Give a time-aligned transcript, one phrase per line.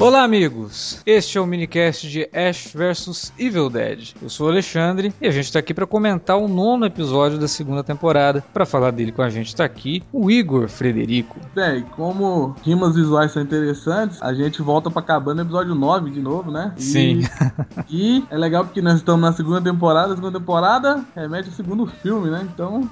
[0.00, 1.02] Olá, amigos!
[1.04, 4.14] Este é o minicast de Ash vs Evil Dead.
[4.22, 7.48] Eu sou o Alexandre e a gente está aqui para comentar o nono episódio da
[7.48, 8.44] segunda temporada.
[8.54, 11.40] Para falar dele com a gente está aqui o Igor Frederico.
[11.52, 16.20] Bem, como rimas visuais são interessantes, a gente volta para cabana no episódio 9 de
[16.20, 16.72] novo, né?
[16.76, 17.20] E, Sim.
[17.90, 20.12] e é legal porque nós estamos na segunda temporada.
[20.12, 22.48] A segunda temporada remete ao segundo filme, né?
[22.54, 22.88] Então,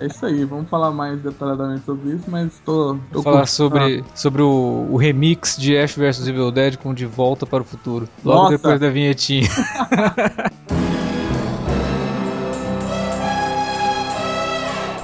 [0.00, 0.44] é isso aí.
[0.44, 2.98] Vamos falar mais detalhadamente sobre isso, mas tô.
[3.12, 7.06] tô falar sobre, sobre o, o remix de Ash vs Evil Evil Dead com De
[7.06, 8.08] Volta para o Futuro.
[8.24, 8.56] Logo Nossa.
[8.56, 9.48] depois da vinhetinha.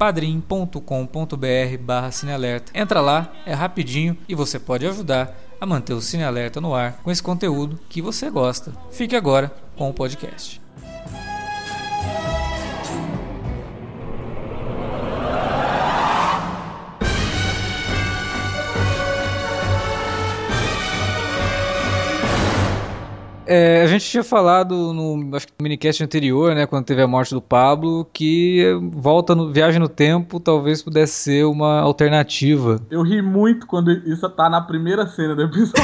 [0.00, 2.72] padrim.com.br barra cinealerta.
[2.74, 6.94] Entra lá, é rapidinho e você pode ajudar a manter o Cine Alerta no ar
[7.02, 8.72] com esse conteúdo que você gosta.
[8.90, 10.58] Fique agora com o podcast.
[23.52, 27.08] É, a gente tinha falado no, acho que no minicast anterior, né, quando teve a
[27.08, 32.80] morte do Pablo, que volta no viagem no tempo talvez pudesse ser uma alternativa.
[32.88, 35.82] Eu ri muito quando isso tá na primeira cena do episódio.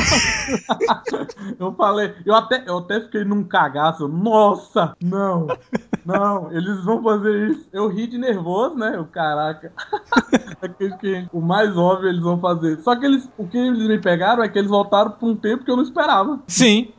[1.59, 4.07] eu falei, eu até, eu até fiquei num cagaço.
[4.07, 5.49] Nossa, não,
[6.05, 7.67] não, eles vão fazer isso.
[7.73, 8.97] Eu ri de nervoso, né?
[8.97, 9.73] O caraca.
[11.01, 12.79] que, o mais óbvio eles vão fazer.
[12.79, 15.65] Só que eles, o que eles me pegaram é que eles voltaram pra um tempo
[15.65, 16.39] que eu não esperava.
[16.47, 16.93] Sim.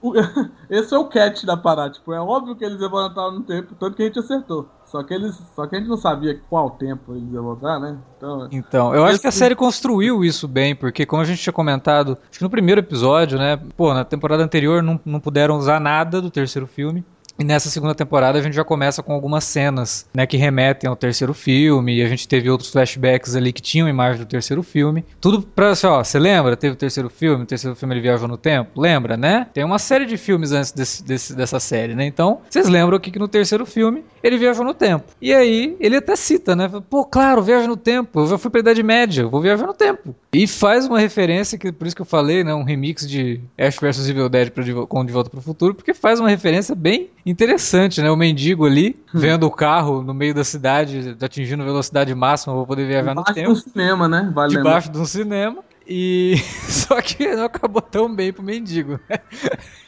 [0.70, 1.92] Esse é o catch da parada.
[1.92, 4.68] Tipo, é óbvio que eles iam voltar no tempo, tanto que a gente acertou.
[4.86, 5.38] Só que eles.
[5.56, 7.98] Só que a gente não sabia qual tempo eles iam voltar, né?
[8.18, 9.14] Então, então eu esse...
[9.14, 12.44] acho que a série construiu isso bem, porque como a gente tinha comentado, acho que
[12.44, 13.60] no primeiro episódio, né?
[13.76, 17.04] Pô, na temporada anterior não, não puderam usar nada do terceiro filme.
[17.40, 20.96] E nessa segunda temporada a gente já começa com algumas cenas, né, que remetem ao
[20.96, 25.06] terceiro filme, e a gente teve outros flashbacks ali que tinham imagem do terceiro filme.
[25.22, 26.58] Tudo pra, assim, ó, você lembra?
[26.58, 28.82] Teve o terceiro filme, o terceiro filme ele viajou no tempo?
[28.82, 29.48] Lembra, né?
[29.54, 32.06] Tem uma série de filmes antes desse, desse, dessa série, né?
[32.06, 35.06] Então, vocês lembram que, que no terceiro filme ele viajou no tempo.
[35.22, 36.70] E aí, ele até cita, né?
[36.90, 40.16] Pô, claro, viaja no tempo, eu já fui pra Idade Média, vou viajar no tempo.
[40.34, 43.78] E faz uma referência, que por isso que eu falei, né, um remix de Ash
[43.78, 48.02] vs Evil Dead pra, com De Volta pro Futuro, porque faz uma referência bem interessante,
[48.02, 48.10] né?
[48.10, 49.20] O mendigo ali, hum.
[49.20, 53.36] vendo o carro no meio da cidade, atingindo velocidade máxima para poder viajar Debaixo no
[53.36, 53.54] tempo.
[53.54, 54.32] Debaixo de um cinema, né?
[54.34, 55.64] Vale Debaixo de um cinema.
[55.88, 56.36] E
[56.68, 59.00] só que não acabou tão bem pro mendigo.
[59.10, 59.20] Né?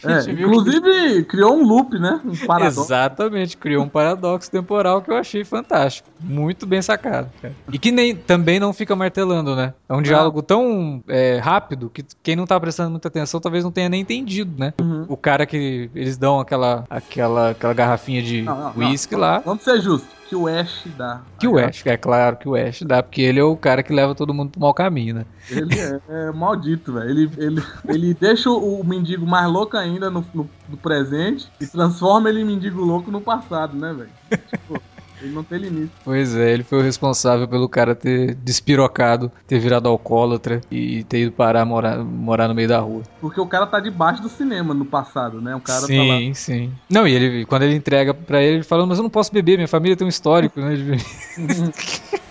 [0.04, 1.24] É, inclusive que...
[1.24, 2.22] criou um loop, né?
[2.24, 2.82] Um paradoxo.
[2.82, 6.10] Exatamente, criou um paradoxo temporal que eu achei fantástico.
[6.22, 7.30] Muito bem sacado.
[7.42, 7.54] Cara.
[7.72, 9.74] E que nem também não fica martelando, né?
[9.90, 13.72] É um diálogo tão é, rápido que quem não tá prestando muita atenção talvez não
[13.72, 14.74] tenha nem entendido, né?
[14.80, 15.06] Uhum.
[15.10, 18.46] O cara que eles dão aquela, aquela, aquela garrafinha de
[18.78, 19.40] uísque lá.
[19.40, 21.22] Vamos ser justos que o Ash dá.
[21.40, 23.92] Que o Ash, é claro que o Ash dá, porque ele é o cara que
[23.92, 25.26] leva todo mundo pro mau caminho, né?
[25.50, 27.10] Ele é, é maldito, velho.
[27.10, 32.30] Ele, ele, ele deixa o mendigo mais louco ainda no, no, no, presente e transforma
[32.30, 34.40] ele em mendigo louco no passado, né, velho?
[34.48, 34.80] Tipo.
[35.22, 35.92] Ele não tem limite.
[36.04, 41.24] Pois é, ele foi o responsável pelo cara ter despirocado, ter virado alcoólatra e ter
[41.24, 43.04] ido parar morar, morar no meio da rua.
[43.20, 45.56] Porque o cara tá debaixo do cinema no passado, né?
[45.56, 46.34] O cara sim, tá lá.
[46.34, 49.32] Sim, Não, e ele, quando ele entrega pra ele, ele fala, mas eu não posso
[49.32, 50.76] beber, minha família tem um histórico, né?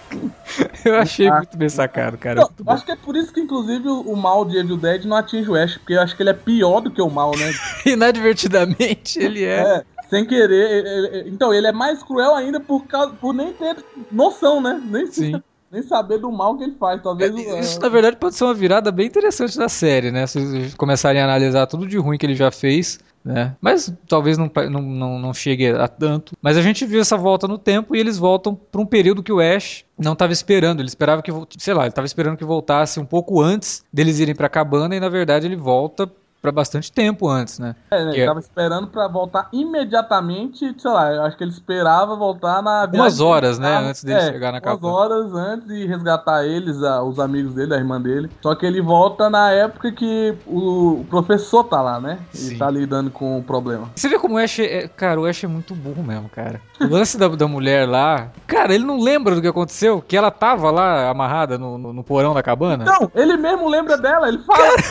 [0.84, 2.41] Eu achei muito bem sacado, cara.
[2.41, 5.48] Não, acho que é por isso que, inclusive, o mal de Evil Dead não atinge
[5.51, 7.53] o Ash, porque eu acho que ele é pior do que o mal, né?
[7.86, 9.60] Inadvertidamente, ele é.
[9.60, 11.27] é sem querer.
[11.27, 13.77] então, ele é mais cruel ainda por, causa, por nem ter
[14.10, 14.81] noção, né?
[14.84, 15.43] Nem, Sim.
[15.71, 17.03] nem saber do mal que ele faz.
[17.03, 17.34] Talvez.
[17.34, 20.27] É, isso, na verdade, pode ser uma virada bem interessante da série, né?
[20.27, 22.99] Se vocês começarem a analisar tudo de ruim que ele já fez.
[23.25, 23.55] Né?
[23.60, 26.34] Mas talvez não, não, não, não chegue a tanto.
[26.41, 29.33] Mas a gente viu essa volta no tempo e eles voltam para um período que
[29.33, 30.81] o Ash não estava esperando.
[30.81, 34.34] Ele esperava que, sei lá, ele estava esperando que voltasse um pouco antes deles irem
[34.34, 37.75] para a cabana e na verdade ele volta para bastante tempo antes, né?
[37.91, 38.13] É, né?
[38.15, 42.89] ele tava esperando para voltar imediatamente, sei lá, eu acho que ele esperava voltar na
[42.93, 44.77] Umas horas, né, antes dele é, chegar na casa.
[44.77, 48.31] Umas horas antes de resgatar eles, a, os amigos dele, a irmã dele.
[48.41, 52.19] Só que ele volta na época que o, o professor tá lá, né?
[52.35, 53.91] E tá lidando com o problema.
[53.95, 56.61] Você vê como o Ash é, cara, o Ash é muito burro mesmo, cara.
[56.81, 60.31] O lance da, da mulher lá, cara, ele não lembra do que aconteceu, que ela
[60.31, 62.85] tava lá amarrada no, no, no porão da cabana.
[62.85, 64.59] Não, ele mesmo lembra dela, ele fala.
[64.59, 64.83] Cara,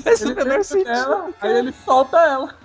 [0.16, 2.54] tipo, ele ela, aí ele solta ela.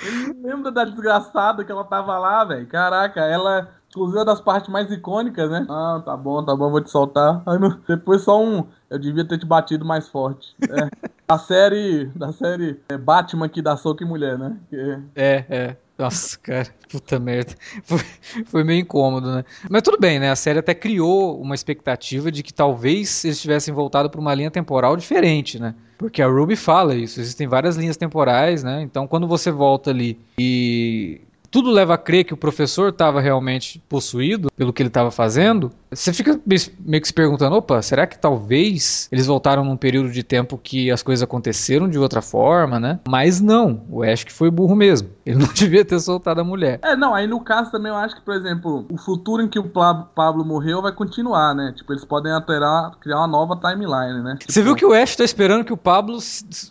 [0.00, 2.66] Ele lembra da desgraçada que ela tava lá, velho.
[2.66, 3.68] Caraca, ela.
[3.90, 5.66] Inclusive é das partes mais icônicas, né?
[5.68, 7.42] Ah, tá bom, tá bom, vou te soltar.
[7.46, 7.74] Aí, no...
[7.88, 8.66] Depois só um.
[8.88, 10.54] Eu devia ter te batido mais forte.
[10.62, 11.08] É.
[11.26, 12.06] a série.
[12.14, 14.56] Da série é Batman que dá soco em mulher, né?
[14.70, 14.98] Que...
[15.16, 15.76] É, é.
[15.98, 17.54] Nossa, cara, puta merda.
[17.82, 17.98] Foi,
[18.46, 19.44] foi, meio incômodo, né?
[19.68, 20.30] Mas tudo bem, né?
[20.30, 24.50] A série até criou uma expectativa de que talvez eles tivessem voltado para uma linha
[24.50, 25.74] temporal diferente, né?
[25.98, 28.80] Porque a Ruby fala isso, existem várias linhas temporais, né?
[28.80, 33.82] Então quando você volta ali e tudo leva a crer que o professor estava realmente
[33.88, 38.18] possuído pelo que ele estava fazendo, você fica meio que se perguntando: opa, será que
[38.18, 43.00] talvez eles voltaram num período de tempo que as coisas aconteceram de outra forma, né?
[43.08, 45.08] Mas não, o Ash que foi burro mesmo.
[45.24, 46.78] Ele não devia ter soltado a mulher.
[46.82, 49.58] É, não, aí no caso também eu acho que, por exemplo, o futuro em que
[49.58, 51.72] o Pablo morreu vai continuar, né?
[51.76, 54.38] Tipo, eles podem alterar, criar uma nova timeline, né?
[54.46, 56.18] Você viu que o Ash tá esperando que o Pablo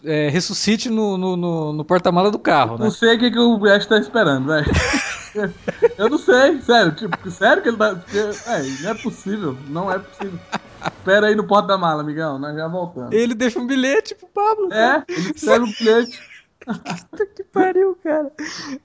[0.04, 2.86] é, ressuscite no, no, no, no porta-mala do carro, né?
[2.86, 4.66] Não sei o que, que o Ash tá esperando, velho.
[5.97, 8.01] Eu não sei, sério, tipo, sério que ele tá.
[8.47, 10.39] É, não é possível, não é possível.
[10.85, 13.12] Espera aí no porta da mala, amigão, nós já voltamos.
[13.12, 14.71] Ele deixa um bilhete pro Pablo.
[14.71, 16.21] É, ele escreve um bilhete.
[17.10, 18.31] Puta que pariu, cara.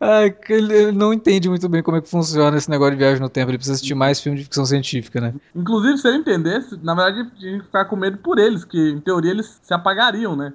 [0.00, 3.28] Ai, ele não entende muito bem como é que funciona esse negócio de viagem no
[3.28, 3.50] tempo.
[3.50, 5.34] Ele precisa assistir mais filme de ficção científica, né?
[5.54, 9.00] Inclusive, se ele entendesse, na verdade, a gente ficar com medo por eles, que em
[9.00, 10.52] teoria eles se apagariam, né?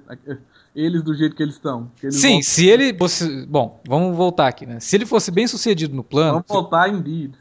[0.74, 1.90] eles do jeito que eles estão.
[2.02, 2.42] Eles Sim, vão...
[2.42, 3.46] se ele fosse.
[3.46, 4.78] Bom, vamos voltar aqui, né?
[4.80, 6.32] Se ele fosse bem sucedido no plano.
[6.34, 7.34] Vamos voltar, indeed.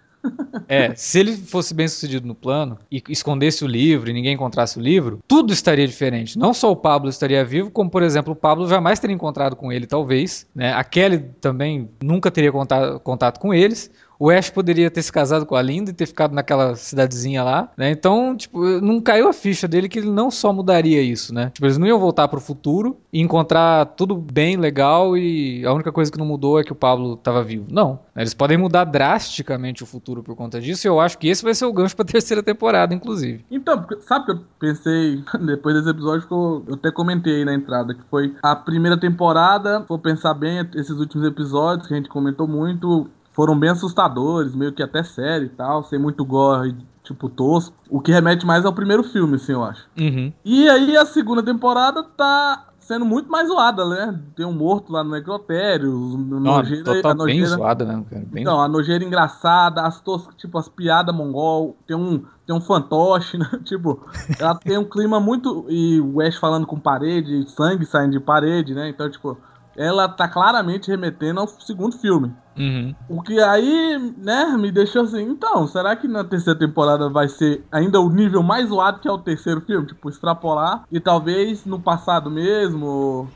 [0.67, 4.77] É, se ele fosse bem sucedido no plano e escondesse o livro e ninguém encontrasse
[4.77, 6.37] o livro, tudo estaria diferente.
[6.37, 9.71] Não só o Pablo estaria vivo, como, por exemplo, o Pablo jamais teria encontrado com
[9.71, 10.45] ele, talvez.
[10.53, 10.73] Né?
[10.73, 13.89] A Kelly também nunca teria contato, contato com eles.
[14.19, 17.69] O Ash poderia ter se casado com a Linda e ter ficado naquela cidadezinha lá,
[17.77, 17.91] né?
[17.91, 21.51] Então, tipo, não caiu a ficha dele que ele não só mudaria isso, né?
[21.53, 25.91] Tipo, eles não iam voltar pro futuro e encontrar tudo bem, legal e a única
[25.91, 27.65] coisa que não mudou é que o Pablo tava vivo.
[27.69, 27.99] Não.
[28.15, 31.53] Eles podem mudar drasticamente o futuro por conta disso e eu acho que esse vai
[31.53, 33.45] ser o gancho pra terceira temporada, inclusive.
[33.51, 37.53] Então, sabe que eu pensei, depois desse episódio, que eu, eu até comentei aí na
[37.53, 42.09] entrada, que foi a primeira temporada, vou pensar bem, esses últimos episódios que a gente
[42.09, 43.07] comentou muito,
[43.37, 47.77] foram bem assustadores, meio que até sério e tal, sem muito gore, tipo, tosco.
[47.87, 49.87] O que remete mais ao primeiro filme, assim, eu acho.
[49.95, 50.33] Uhum.
[50.43, 54.19] E aí a segunda temporada tá sendo muito mais zoada, né?
[54.35, 58.25] Tem um morto lá no necrotério, nojeira, total, a nojeira, bem zoada, né, cara?
[58.25, 58.41] Bem...
[58.41, 63.37] Então, a nojeira engraçada, as toscas, tipo, as piadas mongol, tem um, tem um fantoche,
[63.37, 63.47] né?
[63.63, 64.03] Tipo,
[64.39, 65.63] ela tem um clima muito...
[65.69, 68.89] E o Ash falando com parede, sangue saindo de parede, né?
[68.89, 69.37] Então, tipo,
[69.75, 72.33] ela tá claramente remetendo ao segundo filme.
[72.57, 72.95] Uhum.
[73.09, 77.63] O que aí, né, me deixou assim, então, será que na terceira temporada vai ser
[77.71, 79.87] ainda o nível mais zoado que é o terceiro filme?
[79.87, 83.27] Tipo, extrapolar e talvez no passado mesmo,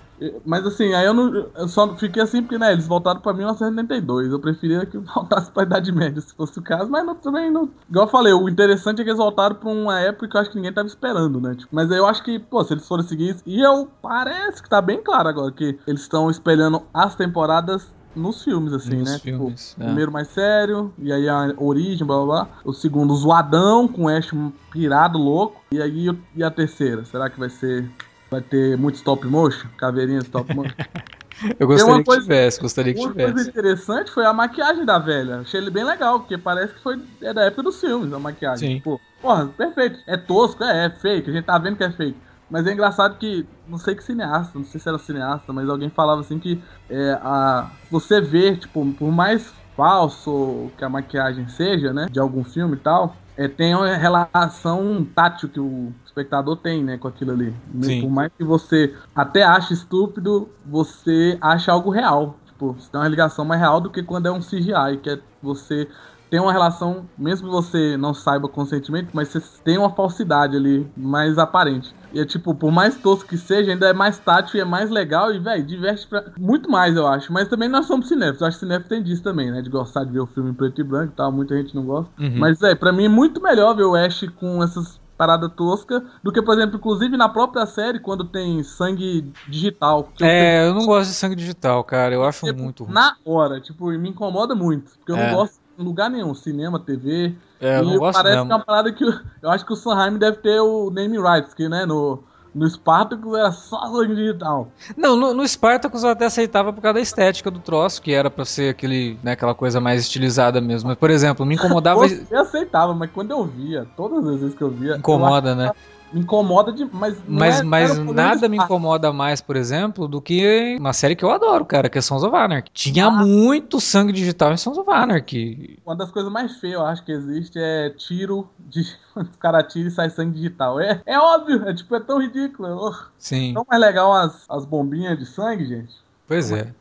[0.46, 4.32] mas assim, aí eu, não, eu só fiquei assim porque, né, eles voltaram pra 1972.
[4.32, 7.70] Eu preferia que voltasse pra Idade Média, se fosse o caso, mas não, também não.
[7.90, 10.52] Igual eu falei, o interessante é que eles voltaram pra uma época que eu acho
[10.52, 11.56] que ninguém tava esperando, né?
[11.56, 13.44] Tipo, mas eu acho que, pô, se eles forem seguir isso.
[13.46, 18.44] E eu parece que tá bem claro agora que eles estão espelhando as temporadas nos
[18.44, 19.20] filmes, assim, nos né?
[19.20, 19.86] Tipo, filmes, tipo, é.
[19.86, 22.50] primeiro mais sério, e aí a origem, blá blá blá.
[22.64, 24.32] O segundo, zoadão, com o Ash
[24.72, 25.62] pirado, louco.
[25.72, 27.06] E aí e a terceira?
[27.06, 27.90] Será que vai ser
[28.32, 30.74] Vai ter muito stop motion, caveirinha stop motion.
[31.60, 33.28] Eu gostaria que coisa, tivesse, gostaria que uma tivesse.
[33.30, 35.40] Uma coisa interessante foi a maquiagem da velha.
[35.40, 38.70] Achei ele bem legal, porque parece que foi é da época dos filmes, a maquiagem.
[38.70, 38.76] Sim.
[38.78, 40.00] Tipo, porra, perfeito.
[40.06, 42.16] É tosco, é, é fake, a gente tá vendo que é fake.
[42.52, 45.90] Mas é engraçado que, não sei que cineasta, não sei se era cineasta, mas alguém
[45.90, 51.94] falava assim que é, a, você vê, tipo, por mais falso que a maquiagem seja,
[51.94, 56.84] né, de algum filme e tal, é, tem uma relação tátil que o espectador tem,
[56.84, 57.56] né, com aquilo ali.
[57.82, 58.02] Sim.
[58.02, 62.36] Por mais que você até ache estúpido, você acha algo real.
[62.46, 65.20] Tipo, você tem uma ligação mais real do que quando é um CGI, que é
[65.42, 65.88] você
[66.32, 70.90] tem uma relação, mesmo que você não saiba conscientemente, mas você tem uma falsidade ali
[70.96, 71.94] mais aparente.
[72.14, 74.90] E é tipo, por mais tosco que seja, ainda é mais tátil e é mais
[74.90, 76.24] legal e, velho, diverte pra...
[76.40, 77.34] muito mais, eu acho.
[77.34, 78.40] Mas também nós somos cinéfilos.
[78.40, 79.62] Eu acho que cinéfilo tem disso também, né?
[79.62, 81.34] De gostar de ver o filme em preto e branco e tal.
[81.34, 82.10] Muita gente não gosta.
[82.18, 82.40] Uhum.
[82.40, 86.32] Mas, é, pra mim é muito melhor ver o Ash com essas parada tosca do
[86.32, 90.10] que, por exemplo, inclusive na própria série, quando tem sangue digital.
[90.20, 92.16] É, eu não gosto de sangue digital, cara.
[92.16, 92.94] Eu acho tipo, muito ruim.
[92.94, 94.94] Na hora, tipo, me incomoda muito.
[94.98, 95.28] Porque eu é.
[95.28, 97.36] não gosto lugar nenhum, cinema, TV.
[97.60, 98.46] É, e parece mesmo.
[98.46, 101.18] que é uma parada que eu, eu acho que o Sanheim deve ter o name
[101.18, 102.24] rights, que, né, no,
[102.54, 104.72] no Spartacus era só sangue digital.
[104.98, 108.30] Não, no, no Spartacus eu até aceitava por causa da estética do troço, que era
[108.30, 110.90] pra ser aquele, né, aquela coisa mais estilizada mesmo.
[110.90, 112.06] Mas, por exemplo, me incomodava.
[112.06, 114.98] eu aceitava, mas quando eu via, todas as vezes que eu via.
[114.98, 115.72] Incomoda, eu né?
[116.14, 120.78] Me incomoda de, mas mas, é, mas nada me incomoda mais, por exemplo, do que
[120.80, 122.72] uma série que eu adoro, cara, que é Sons of Anarchy.
[122.74, 123.12] Tinha ah.
[123.12, 125.80] muito sangue digital em Sons of Anarchy.
[125.86, 128.82] Uma das coisas mais feias, eu acho que existe é tiro de
[129.16, 130.80] o cara tira e sai sangue digital.
[130.80, 132.96] É, é óbvio, é tipo, é tão ridículo.
[133.18, 133.54] Sim.
[133.54, 135.96] Tão mais legal as, as bombinhas de sangue, gente.
[136.28, 136.74] Pois é.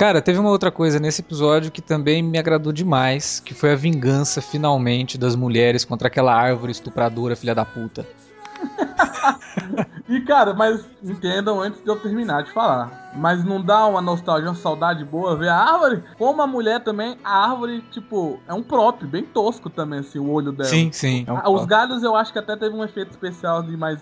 [0.00, 3.76] Cara, teve uma outra coisa nesse episódio que também me agradou demais, que foi a
[3.76, 8.06] vingança finalmente das mulheres contra aquela árvore estupradora filha da puta.
[10.08, 12.99] e cara, mas entendam antes de eu terminar de falar.
[13.14, 16.02] Mas não dá uma nostalgia, uma saudade boa ver a árvore?
[16.16, 20.30] Como a mulher também, a árvore, tipo, é um próprio, bem tosco também, assim, o
[20.30, 20.68] olho dela.
[20.68, 21.24] Sim, sim.
[21.26, 24.00] É um Os galhos eu acho que até teve um efeito especial de mais.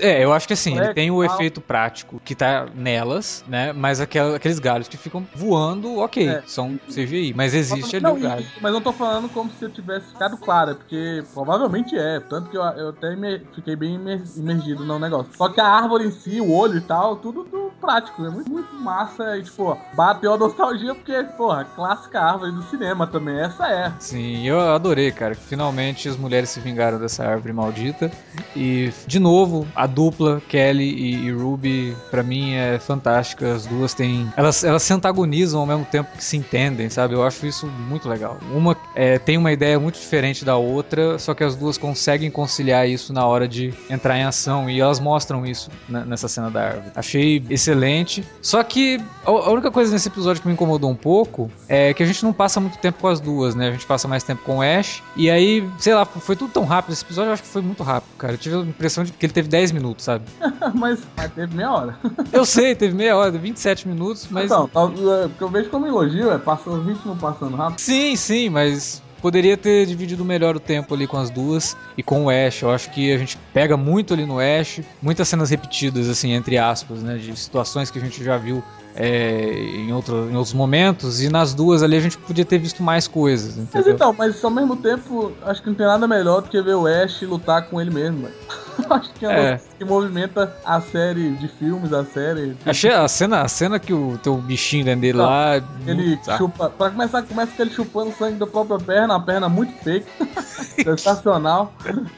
[0.00, 3.72] É, eu acho que assim, ele tem o efeito prático que tá nelas, né?
[3.72, 6.42] Mas aqueles galhos que ficam voando, ok, é.
[6.46, 7.34] são CGI.
[7.34, 8.46] Mas existe ali não, o galho.
[8.60, 12.20] Mas não tô falando como se eu tivesse ficado claro, porque provavelmente é.
[12.20, 13.94] Tanto que eu, eu até me, fiquei bem
[14.36, 15.32] imergido no negócio.
[15.36, 18.39] Só que a árvore em si, o olho e tal, tudo, tudo prático, é muito,
[18.46, 23.66] muito massa e, tipo, bateu a nostalgia porque, porra, clássica árvore do cinema também, essa
[23.68, 23.92] é.
[23.98, 28.10] Sim, eu adorei, cara, finalmente as mulheres se vingaram dessa árvore maldita
[28.54, 33.94] e, de novo, a dupla Kelly e, e Ruby, para mim, é fantástica, as duas
[33.94, 34.32] têm...
[34.36, 37.14] Elas, elas se antagonizam ao mesmo tempo que se entendem, sabe?
[37.14, 38.38] Eu acho isso muito legal.
[38.52, 42.88] Uma é, tem uma ideia muito diferente da outra, só que as duas conseguem conciliar
[42.88, 46.92] isso na hora de entrar em ação e elas mostram isso nessa cena da árvore.
[46.94, 48.24] Achei excelente.
[48.42, 52.06] Só que a única coisa nesse episódio que me incomodou um pouco é que a
[52.06, 53.68] gente não passa muito tempo com as duas, né?
[53.68, 55.02] A gente passa mais tempo com o Ash.
[55.14, 56.92] E aí, sei lá, foi tudo tão rápido.
[56.92, 58.34] Esse episódio eu acho que foi muito rápido, cara.
[58.34, 60.24] Eu tive a impressão de que ele teve 10 minutos, sabe?
[60.74, 61.98] mas, mas, teve meia hora.
[62.32, 64.46] eu sei, teve meia hora, 27 minutos, mas.
[64.46, 67.80] Então, o que eu vejo como elogio é passando o ritmo passando rápido.
[67.80, 72.24] Sim, sim, mas poderia ter dividido melhor o tempo ali com as duas e com
[72.24, 72.62] o Ash.
[72.62, 76.58] Eu acho que a gente pega muito ali no Ash, muitas cenas repetidas, assim, entre
[76.58, 77.16] aspas, né?
[77.16, 78.62] De situações que a gente já viu
[78.94, 82.82] é, em, outro, em outros momentos, e nas duas ali a gente podia ter visto
[82.82, 83.56] mais coisas.
[83.56, 83.70] Entendeu?
[83.74, 86.74] Mas então, mas ao mesmo tempo, acho que não tem nada melhor do que ver
[86.74, 88.28] o Ash lutar com ele mesmo,
[88.90, 89.60] acho que é, é.
[89.78, 92.56] que movimenta a série de filmes, a série.
[92.64, 95.56] Achei a cena, a cena que o teu bichinho dele lá.
[95.86, 96.36] Ele tá.
[96.36, 96.70] chupa.
[96.70, 100.06] Pra começar, começa com ele chupando sangue da própria perna, a perna muito fake.
[100.82, 101.72] Sensacional.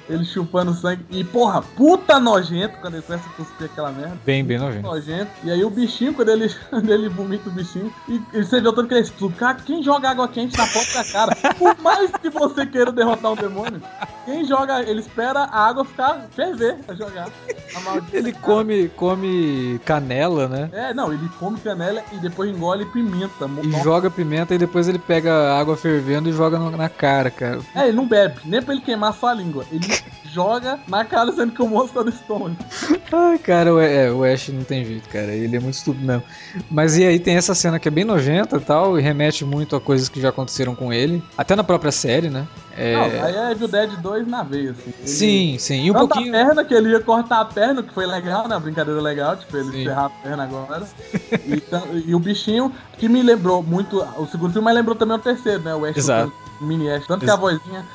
[0.08, 1.04] Ele chupando sangue.
[1.10, 4.18] E, porra, puta nojento quando ele começa a cuspir aquela merda.
[4.24, 4.82] Bem, bem nojento.
[4.82, 5.30] nojento.
[5.44, 8.68] E aí o bichinho, quando ele, quando ele vomita o bichinho, e, e você vê
[8.68, 11.36] o tanto que ele explica, quem joga água quente na própria cara?
[11.58, 13.80] Por mais que você queira derrotar um demônio,
[14.24, 16.28] quem joga, ele espera a água ficar
[16.94, 17.28] jogar.
[18.12, 20.70] ele come, come canela, né?
[20.72, 23.48] É, não, ele come canela e depois engole pimenta.
[23.62, 23.84] E Nossa.
[23.84, 27.60] joga pimenta e depois ele pega água fervendo e joga na cara, cara.
[27.74, 29.64] É, ele não bebe, nem pra ele queimar sua língua.
[29.70, 29.86] Ele
[30.32, 32.56] joga na cara sendo que o monstro tá no estômago.
[33.12, 35.32] Ai, cara, o, é, o Ash não tem jeito, cara.
[35.32, 36.22] Ele é muito estúpido mesmo.
[36.70, 39.76] Mas e aí tem essa cena que é bem nojenta e tal, e remete muito
[39.76, 41.22] a coisas que já aconteceram com ele.
[41.36, 42.46] Até na própria série, né?
[42.76, 42.94] É...
[42.94, 44.94] Não, aí é Evil Dead 2 na veia, assim.
[44.98, 45.08] Ele...
[45.08, 45.84] Sim, sim.
[45.84, 46.28] E um pouquinho.
[46.28, 48.58] a perna, que ele ia cortar a perna, que foi legal, né?
[48.58, 49.84] Brincadeira legal, tipo, ele sim.
[49.84, 50.86] ferrar a perna agora.
[51.46, 51.62] e,
[52.06, 54.02] e, o bichinho, que me lembrou muito.
[54.16, 55.74] O segundo filme, mas lembrou também o terceiro, né?
[55.74, 56.32] O Ash Exato.
[56.60, 57.06] O mini Ash.
[57.06, 57.40] Tanto Exato.
[57.40, 57.86] que a vozinha.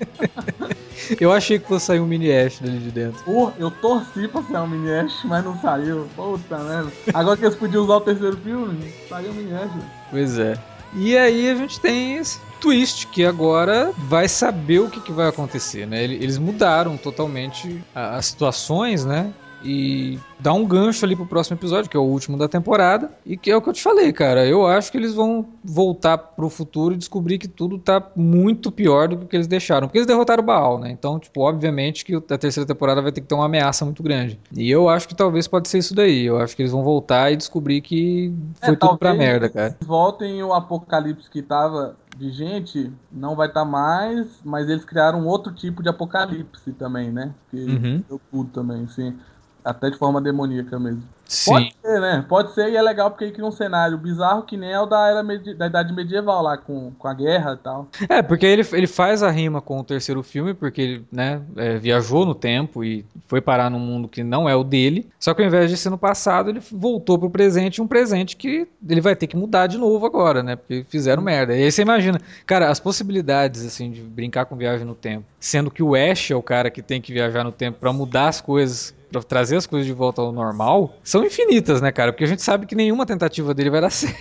[1.18, 3.24] Eu achei que fosse sair um mini Ash dali de dentro.
[3.24, 6.06] Pô, eu torci pra sair um mini Ash, mas não saiu.
[6.14, 6.92] Puta merda.
[7.12, 9.72] Agora que eles podiam usar o terceiro filme, saiu um mini Ash.
[10.10, 10.56] Pois é.
[10.94, 15.28] E aí a gente tem esse twist que agora vai saber o que, que vai
[15.28, 16.04] acontecer, né?
[16.04, 19.32] Eles mudaram totalmente as situações, né?
[19.62, 23.36] E dá um gancho ali pro próximo episódio, que é o último da temporada, e
[23.36, 24.46] que é o que eu te falei, cara.
[24.46, 29.08] Eu acho que eles vão voltar pro futuro e descobrir que tudo tá muito pior
[29.08, 30.90] do que eles deixaram, porque eles derrotaram o Baal, né?
[30.90, 34.38] Então, tipo, obviamente que a terceira temporada vai ter que ter uma ameaça muito grande.
[34.56, 36.24] E eu acho que talvez pode ser isso daí.
[36.24, 39.76] Eu acho que eles vão voltar e descobrir que foi é, tudo pra merda, cara.
[39.84, 45.26] Voltem o apocalipse que tava vigente não vai estar tá mais, mas eles criaram um
[45.26, 47.32] outro tipo de apocalipse também, né?
[47.50, 48.04] Que uhum.
[48.06, 49.16] deu tudo também, sim.
[49.64, 51.02] Até de forma demoníaca mesmo.
[51.30, 51.52] Sim.
[51.52, 52.24] Pode ser, né?
[52.28, 54.84] Pode ser e é legal porque ele cria um cenário bizarro que nem é o
[54.84, 55.22] da era
[55.54, 57.86] da idade medieval lá, com, com a guerra e tal.
[58.08, 61.78] É, porque ele, ele faz a rima com o terceiro filme, porque ele né, é,
[61.78, 65.08] viajou no tempo e foi parar num mundo que não é o dele.
[65.20, 68.66] Só que ao invés de ser no passado, ele voltou pro presente, um presente que
[68.88, 70.56] ele vai ter que mudar de novo agora, né?
[70.56, 71.56] Porque fizeram merda.
[71.56, 75.24] E aí você imagina, cara, as possibilidades, assim, de brincar com viagem no tempo.
[75.38, 78.26] Sendo que o Ash é o cara que tem que viajar no tempo pra mudar
[78.26, 82.12] as coisas pra trazer as coisas de volta ao normal, são infinitas, né, cara?
[82.12, 84.20] Porque a gente sabe que nenhuma tentativa dele vai dar certo.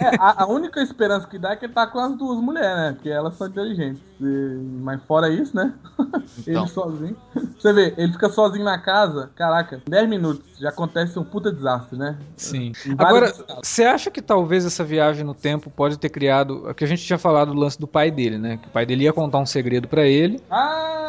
[0.00, 2.76] É, a, a única esperança que dá é que ele tá com as duas mulheres,
[2.76, 2.92] né?
[2.92, 4.02] Porque elas são inteligentes.
[4.20, 5.72] E- mas fora isso, né?
[6.46, 6.62] Então.
[6.62, 7.16] ele sozinho.
[7.58, 11.98] Você vê, ele fica sozinho na casa, caraca, 10 minutos, já acontece um puta desastre,
[11.98, 12.16] né?
[12.36, 12.72] Sim.
[12.96, 16.68] Agora, você acha que talvez essa viagem no tempo pode ter criado.
[16.68, 18.56] é que a gente tinha falado do lance do pai dele, né?
[18.56, 20.40] Que o pai dele ia contar um segredo pra ele.
[20.50, 20.99] Ah,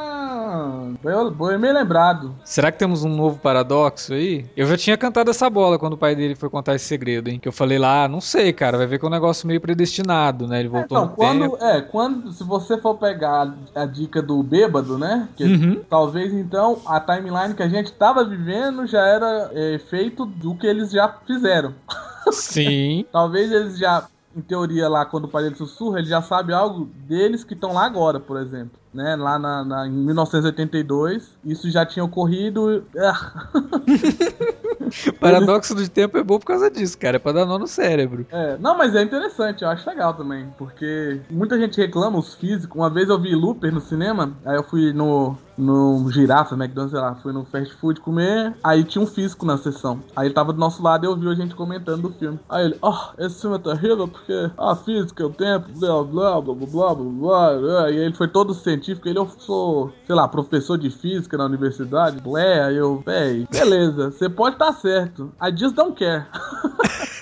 [1.03, 2.35] bem, bem lembrado.
[2.43, 4.45] Será que temos um novo paradoxo aí?
[4.55, 7.39] Eu já tinha cantado essa bola quando o pai dele foi contar esse segredo, hein?
[7.39, 9.59] Que eu falei lá, "Ah, não sei, cara, vai ver que é um negócio meio
[9.61, 10.59] predestinado, né?
[10.59, 11.63] Ele voltou Então, no quando, tempo.
[11.63, 15.27] é, quando, se você for pegar a, a dica do bêbado, né?
[15.35, 15.81] Que Uhum.
[15.89, 20.67] talvez então a timeline que a gente tava vivendo já era é, feito do que
[20.67, 21.73] eles já fizeram.
[22.31, 23.05] Sim.
[23.11, 24.05] Talvez eles já,
[24.35, 27.73] em teoria, lá quando o pai dele sussurra, ele já sabe algo deles que estão
[27.73, 28.80] lá agora, por exemplo.
[28.93, 29.15] Né?
[29.15, 32.83] Lá na, na- em 1982, isso já tinha ocorrido.
[32.97, 33.45] Ah,
[35.19, 37.15] Paradoxo do tempo é bom por causa disso, cara.
[37.15, 38.25] É pra dar nó no cérebro.
[38.29, 42.75] É, não, mas é interessante, eu acho legal também, porque muita gente reclama os físicos.
[42.75, 46.99] Uma vez eu vi Looper no cinema, aí eu fui no, no Girafa, McDonald's, sei
[46.99, 50.03] lá, fui no fast food comer, aí tinha um físico na sessão.
[50.15, 52.39] Aí ele tava do nosso lado e eu vi a gente comentando do filme.
[52.49, 56.55] Aí ele, ó, esse filme é terrível porque a física, o tempo, blá blá blá
[56.55, 57.91] blá blá blá blá.
[57.91, 62.21] E ele foi todo científico, ele eu sou, sei lá, professor de física na universidade,
[62.21, 65.31] blé, aí eu, véi, beleza, você pode estar certo.
[65.41, 66.25] I just don't care.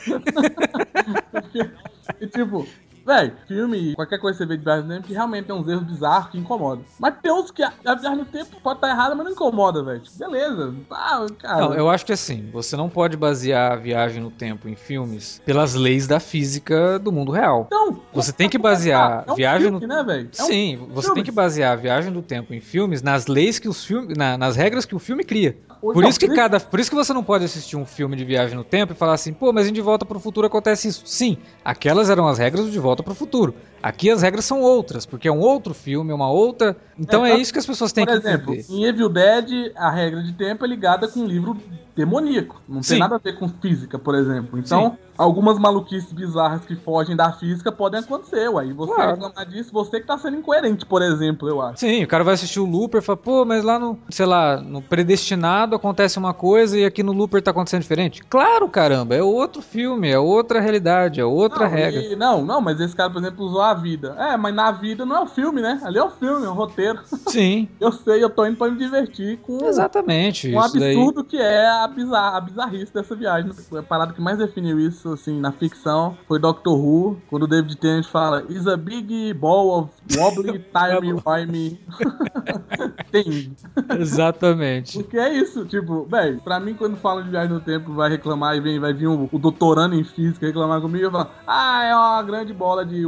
[2.22, 2.66] e tipo,
[3.10, 5.68] velho, filme, qualquer coisa que você vê de viagem no tempo, que realmente tem uns
[5.68, 6.86] erros bizarros que incomodam.
[7.00, 9.84] Mas tem uns que a, a viagem no tempo pode estar errada, mas não incomoda,
[9.84, 10.00] velho.
[10.02, 10.76] Tipo, beleza.
[10.92, 11.62] Ah, cara.
[11.62, 15.42] Não, eu acho que assim, você não pode basear a viagem no tempo em filmes
[15.46, 17.66] pelas leis da física do mundo real.
[17.68, 20.30] Então, Você tem que basear é um viagem filme, no né, velho?
[20.38, 21.16] É um Sim, você filme.
[21.16, 24.38] tem que basear a viagem do tempo em filmes nas leis que os filmes, na-
[24.38, 25.58] nas regras que o filme cria.
[25.82, 28.16] Ou Por não, isso que cada, por isso que você não pode assistir um filme
[28.18, 30.46] de viagem no tempo e falar assim, pô, mas em De Volta para o Futuro
[30.46, 31.04] acontece isso.
[31.06, 33.54] Sim, aquelas eram as regras do De Volta para o Futuro.
[33.82, 36.76] Aqui as regras são outras, porque é um outro filme, é uma outra.
[37.00, 38.66] Então É, é, isso que as pessoas têm Por que exemplo, entender.
[38.74, 41.56] em Evil Dead, a regra de tempo é ligada com um livro
[41.96, 42.62] demoníaco.
[42.68, 43.00] Não tem Sim.
[43.00, 44.58] nada a ver com física, por exemplo.
[44.58, 48.68] Então, algumas maluquices bizarras que fogem da física podem acontecer, ué.
[48.68, 49.12] E você Claro.
[49.12, 51.80] reclamar disso, você que tá sendo incoerente, por exemplo, eu acho.
[51.80, 54.62] Sim, o cara vai assistir o Looper e fala, pô, mas lá no, sei lá,
[54.62, 58.24] no predestinado acontece uma coisa e aqui no Looper tá acontecendo diferente.
[58.30, 62.02] Claro, caramba, é outro filme, é outra realidade, é outra não, regra.
[62.02, 64.16] e- não, não, mas esse cara, por exemplo, usou a vida.
[64.18, 65.82] É, mas na vida não é o filme, né?
[65.84, 66.89] Ali é o filme, é o roteiro.
[67.06, 70.48] Sim, Eu sei, eu tô indo pra me divertir com exatamente.
[70.54, 70.96] um isso daí.
[70.96, 73.52] absurdo que é a, bizar a bizarrice dessa viagem.
[73.78, 77.76] A parada que mais definiu isso, assim, na ficção foi Doctor Who, quando o David
[77.78, 81.80] Tennant fala Is a big ball of wobbly time wimey
[83.12, 83.56] thing.
[83.98, 84.98] Exatamente.
[84.98, 88.56] Porque é isso, tipo, velho, pra mim quando falam de viagem no tempo, vai reclamar
[88.56, 91.96] e vem, vai vir o, o doutorando em física reclamar comigo e falar, ah, é
[91.96, 93.06] uma grande bola de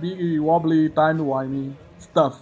[0.00, 2.38] big wobbly time wimey stuff.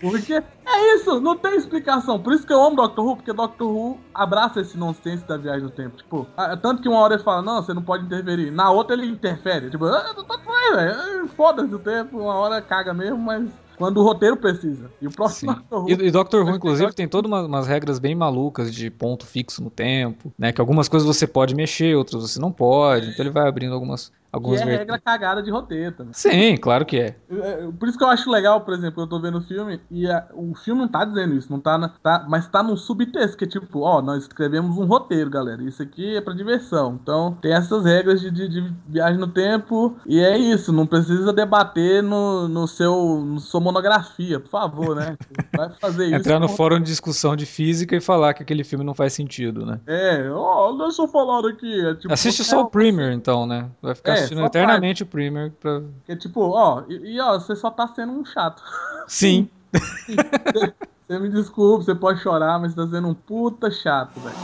[0.00, 2.18] Porque é isso, não tem explicação.
[2.20, 5.62] Por isso que eu amo Doctor Who, porque Doctor Who abraça esse nonsense da viagem
[5.62, 5.96] no tempo.
[5.96, 8.50] Tipo, ah, tanto que uma hora ele fala, não, você não pode interferir.
[8.50, 9.70] Na outra ele interfere.
[9.70, 10.92] Tipo, ah, tá velho.
[11.24, 13.48] Ah, Foda-se o tempo, uma hora caga mesmo, mas
[13.78, 14.90] quando o roteiro precisa.
[15.00, 15.58] E o próximo Sim.
[15.58, 15.90] Doctor Who.
[15.90, 19.24] E, e Doctor Who, inclusive, tem tem todas uma- umas regras bem malucas de ponto
[19.26, 20.52] fixo no tempo, né?
[20.52, 23.10] Que algumas coisas você pode mexer, outras você não pode.
[23.10, 26.12] Então ele vai abrindo algumas, Que algumas é regra cagada de roteiro também.
[26.12, 27.16] Sim, claro que é.
[27.30, 30.06] É, Por isso que eu acho legal, por exemplo, eu tô vendo o filme e
[30.10, 33.36] a- o filme não tá dizendo isso, não tá, na- tá mas tá num subtexto,
[33.36, 35.62] que é tipo, ó, nós escrevemos um roteiro, galera.
[35.62, 36.98] Isso aqui é pra diversão.
[37.02, 41.32] Então tem essas regras de, de- de viagem no tempo e é isso, não precisa
[41.32, 45.16] debater no, no seu no sua monografia, por favor, né?
[45.56, 46.14] Vai fazer isso.
[46.16, 49.64] Entrar no fórum de discussão de física e falar que aquele filme não faz sentido,
[49.64, 49.80] né?
[49.86, 51.86] É, ó, deixa eu falar aqui.
[51.86, 53.70] É, tipo, Assiste só o Premiere, então, né?
[53.80, 55.82] Vai ficar É, assistindo só eternamente o Premiere pra...
[56.08, 58.62] É tipo, ó, e, e, ó, você só tá sendo um chato.
[59.06, 59.48] Sim.
[61.08, 64.34] Você me desculpe, você pode chorar, mas você tá sendo um puta chato, velho.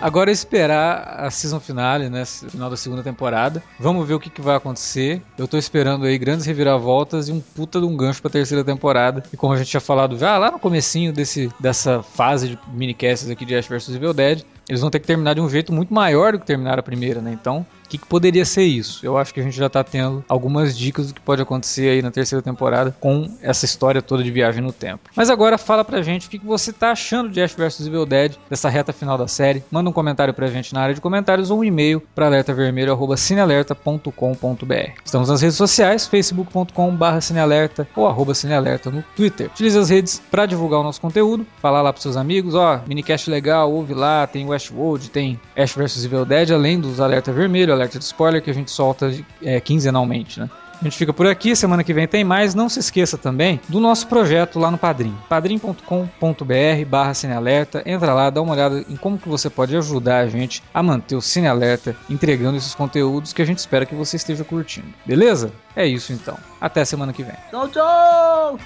[0.00, 2.24] Agora é esperar a season finale, né?
[2.24, 3.62] Final da segunda temporada.
[3.80, 5.22] Vamos ver o que, que vai acontecer.
[5.38, 9.22] Eu tô esperando aí grandes reviravoltas e um puta de um gancho pra terceira temporada.
[9.32, 13.28] E como a gente tinha falado já lá no comecinho desse, dessa fase de minicasts
[13.30, 15.94] aqui de Ash vs Evil Dead, eles vão ter que terminar de um jeito muito
[15.94, 17.32] maior do que terminaram a primeira, né?
[17.32, 19.06] Então, o que, que, poderia ser isso?
[19.06, 22.02] Eu acho que a gente já tá tendo algumas dicas do que pode acontecer aí
[22.02, 25.08] na terceira temporada com essa história toda de viagem no tempo.
[25.14, 28.04] Mas agora fala pra gente o que, que você tá achando de Ash vs Evil
[28.04, 29.62] Dead, dessa reta final da série.
[29.70, 34.90] Manda um comentário pra gente na área de comentários ou um e-mail para alertavermelho.cinealerta.com.br.
[35.04, 39.46] Estamos nas redes sociais, facebook.com.br cinealerta ou arroba cinealerta no Twitter.
[39.46, 43.30] Utilize as redes para divulgar o nosso conteúdo, falar lá pros seus amigos, ó, minicast
[43.30, 47.98] legal, ouve lá, tem Westworld, tem Ash vs Evil Dead, além dos alerta vermelho, alerta
[47.98, 50.50] de spoiler que a gente solta é, quinzenalmente, né?
[50.80, 52.54] A gente fica por aqui, semana que vem tem mais.
[52.54, 57.82] Não se esqueça também do nosso projeto lá no Padrim, padrim.com.br barra Cinealerta.
[57.86, 61.16] Entra lá, dá uma olhada em como que você pode ajudar a gente a manter
[61.16, 64.88] o Cine Alerta entregando esses conteúdos que a gente espera que você esteja curtindo.
[65.06, 65.50] Beleza?
[65.74, 66.36] É isso então.
[66.60, 67.36] Até semana que vem.
[67.50, 68.58] Tchau, tchau!